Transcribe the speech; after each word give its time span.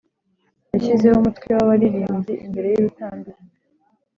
Yashyizeho 0.73 1.15
umutwe 1.19 1.47
w’abaririmbyi 1.55 2.33
imbere 2.45 2.67
y’urutambiro, 2.69 3.39